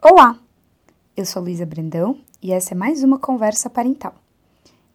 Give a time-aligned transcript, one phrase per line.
[0.00, 0.38] Olá,
[1.16, 4.14] eu sou Luísa Brandão e essa é mais uma conversa parental.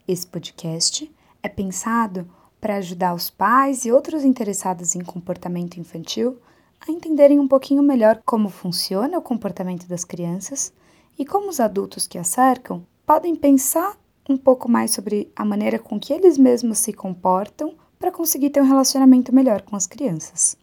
[0.08, 2.26] Esse podcast é pensado
[2.61, 6.39] para ajudar os pais e outros interessados em comportamento infantil
[6.79, 10.71] a entenderem um pouquinho melhor como funciona o comportamento das crianças
[11.20, 13.97] e como os adultos que a cercam podem pensar
[14.29, 18.61] um pouco mais sobre a maneira com que eles mesmos se comportam para conseguir ter
[18.61, 20.55] um relacionamento melhor com as crianças.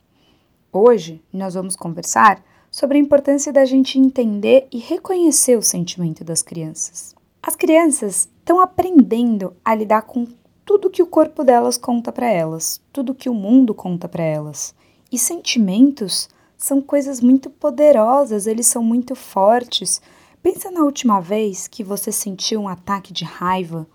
[0.72, 6.42] Hoje nós vamos conversar sobre a importância da gente entender e reconhecer o sentimento das
[6.42, 7.14] crianças.
[7.42, 10.26] As crianças estão aprendendo a lidar com
[10.64, 14.74] tudo que o corpo delas conta para elas, tudo que o mundo conta para elas.
[15.10, 20.00] E sentimentos são coisas muito poderosas, eles são muito fortes.
[20.42, 23.86] Pensa na última vez que você sentiu um ataque de raiva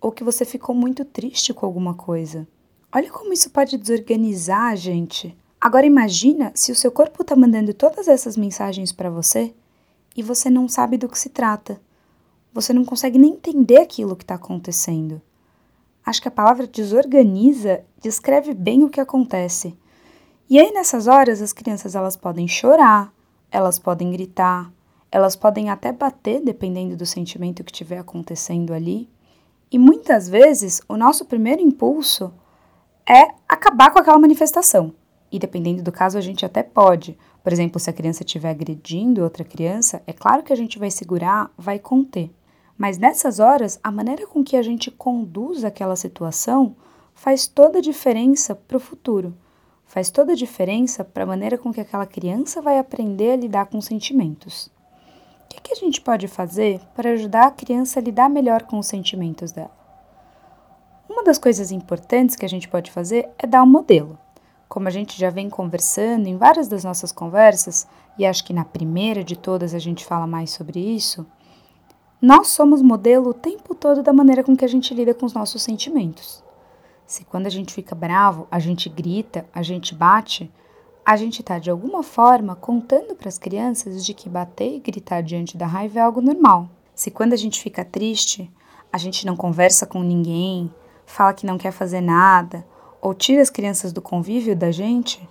[0.00, 2.48] ou que você ficou muito triste com alguma coisa.
[2.94, 5.36] Olha como isso pode desorganizar a gente.
[5.62, 9.54] Agora imagina se o seu corpo está mandando todas essas mensagens para você
[10.16, 11.80] e você não sabe do que se trata.
[12.52, 15.22] Você não consegue nem entender aquilo que está acontecendo.
[16.04, 19.78] Acho que a palavra desorganiza descreve bem o que acontece.
[20.50, 23.14] E aí nessas horas as crianças elas podem chorar,
[23.48, 24.68] elas podem gritar,
[25.12, 29.08] elas podem até bater dependendo do sentimento que estiver acontecendo ali.
[29.70, 32.34] E muitas vezes o nosso primeiro impulso
[33.08, 34.92] é acabar com aquela manifestação
[35.32, 37.16] e dependendo do caso, a gente até pode.
[37.42, 40.90] Por exemplo, se a criança estiver agredindo outra criança, é claro que a gente vai
[40.90, 42.30] segurar, vai conter.
[42.76, 46.76] Mas nessas horas, a maneira com que a gente conduz aquela situação
[47.14, 49.34] faz toda a diferença para o futuro.
[49.86, 53.66] Faz toda a diferença para a maneira com que aquela criança vai aprender a lidar
[53.66, 54.66] com sentimentos.
[55.44, 58.78] O que, que a gente pode fazer para ajudar a criança a lidar melhor com
[58.78, 59.70] os sentimentos dela?
[61.08, 64.18] Uma das coisas importantes que a gente pode fazer é dar um modelo
[64.72, 67.86] como a gente já vem conversando em várias das nossas conversas,
[68.18, 71.26] e acho que na primeira de todas a gente fala mais sobre isso,
[72.22, 75.34] nós somos modelo o tempo todo da maneira com que a gente lida com os
[75.34, 76.42] nossos sentimentos.
[77.06, 80.50] Se quando a gente fica bravo, a gente grita, a gente bate,
[81.04, 85.22] a gente está de alguma forma contando para as crianças de que bater e gritar
[85.22, 86.70] diante da raiva é algo normal.
[86.94, 88.50] Se quando a gente fica triste,
[88.90, 90.72] a gente não conversa com ninguém,
[91.04, 92.64] fala que não quer fazer nada,
[93.02, 95.28] ou tira as crianças do convívio da gente,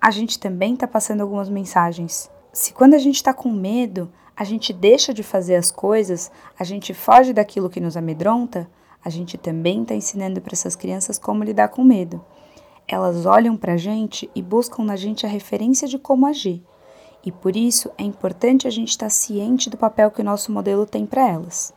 [0.00, 2.30] a gente também está passando algumas mensagens.
[2.50, 6.64] Se quando a gente está com medo, a gente deixa de fazer as coisas, a
[6.64, 8.66] gente foge daquilo que nos amedronta,
[9.04, 12.24] a gente também está ensinando para essas crianças como lidar com medo.
[12.88, 16.62] Elas olham para a gente e buscam na gente a referência de como agir.
[17.22, 20.50] E por isso é importante a gente estar tá ciente do papel que o nosso
[20.50, 21.72] modelo tem para elas.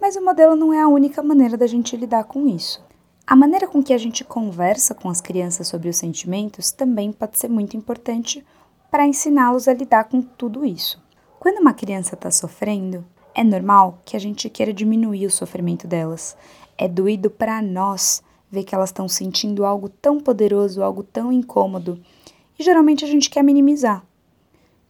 [0.00, 2.89] Mas o modelo não é a única maneira da gente lidar com isso.
[3.26, 7.38] A maneira com que a gente conversa com as crianças sobre os sentimentos também pode
[7.38, 8.44] ser muito importante
[8.90, 11.00] para ensiná-los a lidar com tudo isso.
[11.38, 13.04] Quando uma criança está sofrendo,
[13.34, 16.36] é normal que a gente queira diminuir o sofrimento delas.
[16.76, 22.00] É doído para nós ver que elas estão sentindo algo tão poderoso, algo tão incômodo,
[22.58, 24.04] e geralmente a gente quer minimizar.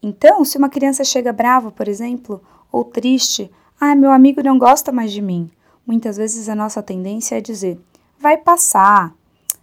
[0.03, 2.43] Então, se uma criança chega brava, por exemplo,
[2.73, 5.51] ou triste, ah, meu amigo não gosta mais de mim,
[5.87, 7.79] muitas vezes a nossa tendência é dizer:
[8.23, 9.15] Vai passar.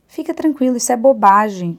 [0.07, 1.77] Fica tranquilo, isso é bobagem.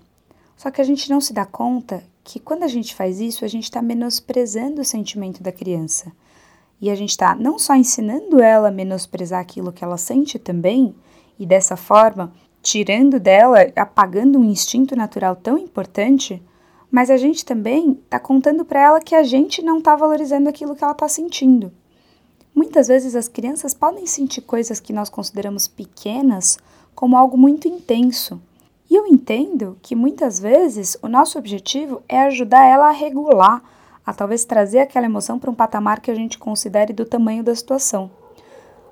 [0.56, 3.48] Só que a gente não se dá conta que quando a gente faz isso, a
[3.48, 6.12] gente está menosprezando o sentimento da criança.
[6.80, 10.94] E a gente está não só ensinando ela a menosprezar aquilo que ela sente também,
[11.36, 16.40] e dessa forma tirando dela, apagando um instinto natural tão importante,
[16.88, 20.76] mas a gente também está contando para ela que a gente não está valorizando aquilo
[20.76, 21.72] que ela está sentindo.
[22.58, 26.58] Muitas vezes as crianças podem sentir coisas que nós consideramos pequenas
[26.92, 28.42] como algo muito intenso.
[28.90, 33.62] E eu entendo que muitas vezes o nosso objetivo é ajudar ela a regular,
[34.04, 37.54] a talvez trazer aquela emoção para um patamar que a gente considere do tamanho da
[37.54, 38.10] situação.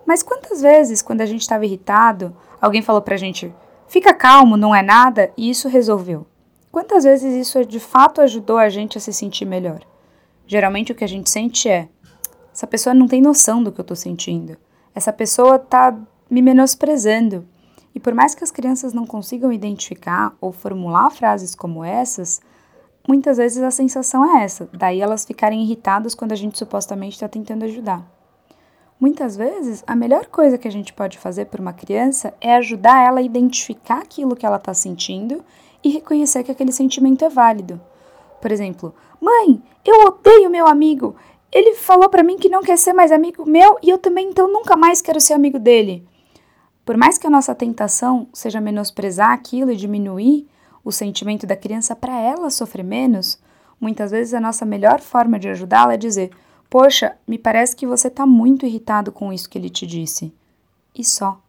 [0.06, 3.53] Mas quantas vezes, quando a gente estava irritado, alguém falou para a gente:
[3.88, 6.25] fica calmo, não é nada, e isso resolveu?
[6.71, 9.81] Quantas vezes isso de fato ajudou a gente a se sentir melhor?
[10.47, 11.88] Geralmente o que a gente sente é:
[12.56, 14.56] essa pessoa não tem noção do que eu estou sentindo.
[14.94, 15.94] Essa pessoa está
[16.31, 17.47] me menosprezando.
[17.94, 22.41] E por mais que as crianças não consigam identificar ou formular frases como essas,
[23.06, 27.29] muitas vezes a sensação é essa, daí elas ficarem irritadas quando a gente supostamente está
[27.29, 28.03] tentando ajudar.
[28.99, 33.05] Muitas vezes, a melhor coisa que a gente pode fazer por uma criança é ajudar
[33.05, 35.44] ela a identificar aquilo que ela está sentindo
[35.85, 37.79] e reconhecer que aquele sentimento é válido.
[38.41, 41.14] Por exemplo, mãe, eu odeio meu amigo,
[41.56, 44.50] ele falou para mim que não quer ser mais amigo meu e eu também então
[44.53, 46.06] nunca mais quero ser amigo dele.
[46.85, 50.47] Por mais que a nossa tentação seja menosprezar aquilo e diminuir
[50.85, 53.41] o sentimento da criança para ela sofrer menos,
[53.81, 56.31] Muitas vezes a nossa melhor forma de ajudá-la é dizer:
[56.70, 60.32] Poxa, me parece que você está muito irritado com isso que ele te disse.
[60.94, 61.41] E só.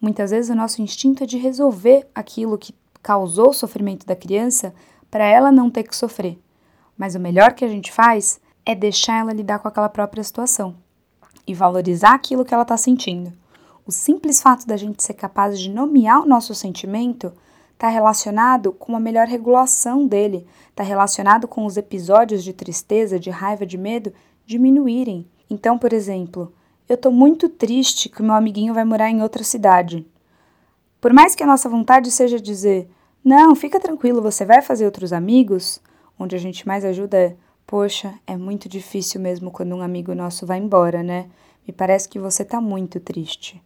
[0.00, 4.72] Muitas vezes o nosso instinto é de resolver aquilo que causou o sofrimento da criança
[5.10, 6.38] para ela não ter que sofrer.
[6.96, 10.76] Mas o melhor que a gente faz é deixar ela lidar com aquela própria situação
[11.46, 13.32] e valorizar aquilo que ela está sentindo.
[13.86, 17.32] O simples fato da gente ser capaz de nomear o nosso sentimento
[17.72, 23.30] está relacionado com uma melhor regulação dele, está relacionado com os episódios de tristeza, de
[23.30, 24.12] raiva, de medo
[24.44, 25.26] diminuírem.
[25.48, 26.52] Então, por exemplo,
[26.86, 30.06] eu estou muito triste que meu amiguinho vai morar em outra cidade.
[31.00, 32.90] Por mais que a nossa vontade seja dizer,
[33.24, 35.80] não, fica tranquilo, você vai fazer outros amigos,
[36.18, 37.36] onde a gente mais ajuda é,
[37.68, 41.26] poxa, é muito difícil mesmo quando um amigo nosso vai embora, né?
[41.66, 43.62] Me parece que você está muito triste.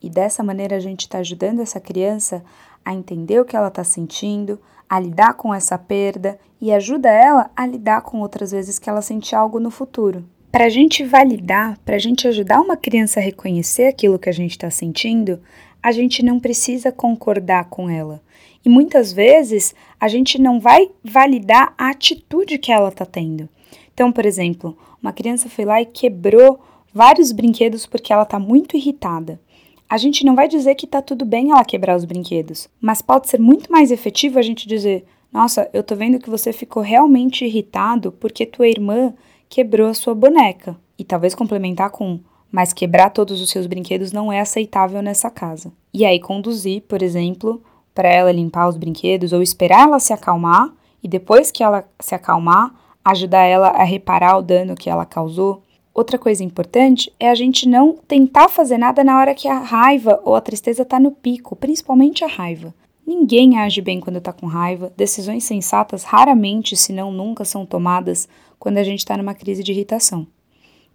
[0.00, 2.44] E dessa maneira a gente está ajudando essa criança
[2.84, 7.50] a entender o que ela está sentindo, a lidar com essa perda e ajuda ela
[7.56, 10.24] a lidar com outras vezes que ela sente algo no futuro.
[10.52, 14.32] Para a gente validar, para a gente ajudar uma criança a reconhecer aquilo que a
[14.32, 15.40] gente está sentindo,
[15.86, 18.20] a gente não precisa concordar com ela.
[18.64, 23.48] E muitas vezes a gente não vai validar a atitude que ela está tendo.
[23.94, 26.58] Então, por exemplo, uma criança foi lá e quebrou
[26.92, 29.40] vários brinquedos porque ela está muito irritada.
[29.88, 33.28] A gente não vai dizer que está tudo bem ela quebrar os brinquedos, mas pode
[33.28, 37.44] ser muito mais efetivo a gente dizer: Nossa, eu tô vendo que você ficou realmente
[37.44, 39.14] irritado porque tua irmã
[39.48, 40.76] quebrou a sua boneca.
[40.98, 42.18] E talvez complementar com:
[42.50, 45.72] Mas quebrar todos os seus brinquedos não é aceitável nessa casa.
[45.92, 47.62] E aí conduzir, por exemplo,
[47.94, 50.72] para ela limpar os brinquedos ou esperar ela se acalmar
[51.02, 55.62] e depois que ela se acalmar, ajudar ela a reparar o dano que ela causou
[55.96, 60.20] Outra coisa importante é a gente não tentar fazer nada na hora que a raiva
[60.24, 62.74] ou a tristeza está no pico, principalmente a raiva.
[63.06, 64.92] Ninguém age bem quando está com raiva.
[64.94, 68.28] Decisões sensatas raramente, se não nunca, são tomadas
[68.58, 70.26] quando a gente está numa crise de irritação.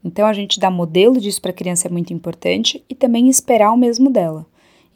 [0.04, 3.72] Então, a gente dar modelo disso para a criança é muito importante e também esperar
[3.72, 4.46] o mesmo dela.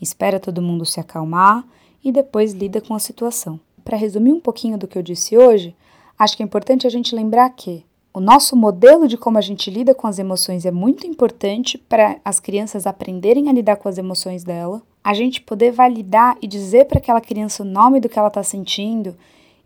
[0.01, 1.65] Espera todo mundo se acalmar
[2.03, 3.59] e depois lida com a situação.
[3.83, 5.75] Para resumir um pouquinho do que eu disse hoje,
[6.17, 9.69] acho que é importante a gente lembrar que o nosso modelo de como a gente
[9.69, 13.97] lida com as emoções é muito importante para as crianças aprenderem a lidar com as
[13.97, 14.81] emoções dela.
[15.03, 18.41] A gente poder validar e dizer para aquela criança o nome do que ela está
[18.41, 19.15] sentindo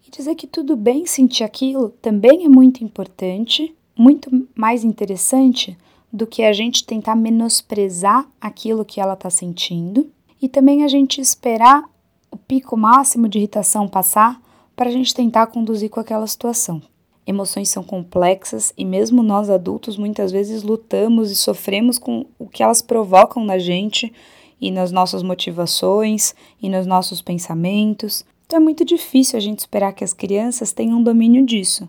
[0.05, 5.77] e dizer que tudo bem sentir aquilo também é muito importante, muito mais interessante
[6.11, 10.09] do que a gente tentar menosprezar aquilo que ela está sentindo
[10.41, 11.83] e também a gente esperar
[12.31, 14.41] o pico máximo de irritação passar
[14.73, 16.81] para a gente tentar conduzir com aquela situação.
[17.27, 22.63] Emoções são complexas e, mesmo nós adultos, muitas vezes lutamos e sofremos com o que
[22.63, 24.13] elas provocam na gente
[24.61, 28.25] e nas nossas motivações e nos nossos pensamentos.
[28.45, 31.87] Então é muito difícil a gente esperar que as crianças tenham domínio disso.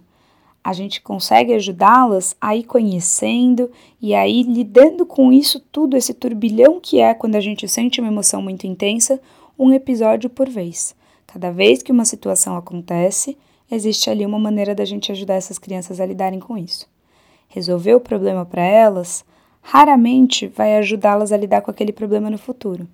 [0.63, 3.71] A gente consegue ajudá-las a ir conhecendo
[4.01, 8.11] e aí lidando com isso tudo, esse turbilhão que é quando a gente sente uma
[8.11, 9.21] emoção muito intensa,
[9.59, 10.95] um episódio por vez.
[11.27, 13.39] Cada vez que uma situação acontece,
[13.71, 16.87] existe ali uma maneira da gente ajudar essas crianças a lidarem com isso.
[17.49, 19.25] Resolver o problema para elas
[19.63, 22.87] raramente vai ajudá-las a lidar com aquele problema no futuro.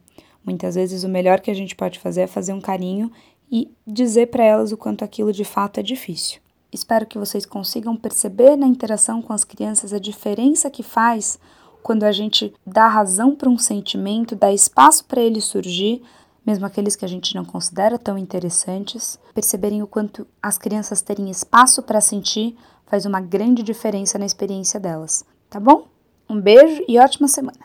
[0.44, 3.10] Muitas vezes o melhor que a gente pode fazer é fazer um carinho
[3.50, 6.40] e dizer para elas o quanto aquilo de fato é difícil.
[6.76, 11.38] Espero que vocês consigam perceber na interação com as crianças a diferença que faz
[11.82, 16.02] quando a gente dá razão para um sentimento, dá espaço para ele surgir,
[16.44, 21.30] mesmo aqueles que a gente não considera tão interessantes, perceberem o quanto as crianças terem
[21.30, 22.54] espaço para sentir
[22.84, 25.88] faz uma grande diferença na experiência delas, tá bom?
[26.28, 27.58] Um beijo e ótima semana!